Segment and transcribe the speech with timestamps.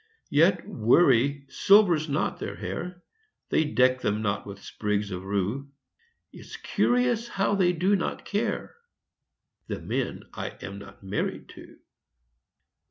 [0.31, 3.03] Yet worry silvers not their hair;
[3.49, 5.69] They deck them not with sprigs of rue.
[6.31, 8.77] It's curious how they do not care
[9.67, 11.77] The men I am not married to.